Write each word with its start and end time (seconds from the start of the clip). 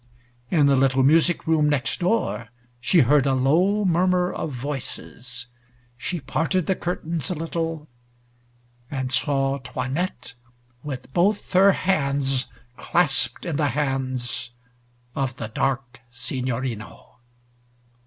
In 0.49 0.65
the 0.65 0.75
little 0.75 1.03
music 1.03 1.45
room 1.45 1.69
next 1.69 1.99
door 1.99 2.47
she 2.79 3.01
heard 3.01 3.27
a 3.27 3.35
low 3.35 3.85
murmur 3.85 4.33
of 4.33 4.51
voices. 4.51 5.45
She 5.95 6.19
parted 6.19 6.65
the 6.65 6.75
curtains 6.75 7.29
a 7.29 7.35
little, 7.35 7.87
and 8.89 9.11
saw 9.11 9.59
'Toinette 9.59 10.33
with 10.81 11.13
both 11.13 11.53
her 11.53 11.73
hands 11.73 12.47
clasped 12.77 13.45
in 13.45 13.57
the 13.57 13.69
hands 13.77 14.49
of 15.13 15.35
the 15.35 15.49
dark 15.49 15.99
Signorino. 16.09 17.17